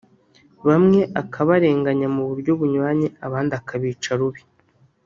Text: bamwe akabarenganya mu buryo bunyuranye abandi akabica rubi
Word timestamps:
bamwe 0.67 1.01
akabarenganya 1.21 2.07
mu 2.15 2.23
buryo 2.29 2.51
bunyuranye 2.59 3.07
abandi 3.25 3.51
akabica 3.59 4.13
rubi 4.19 4.41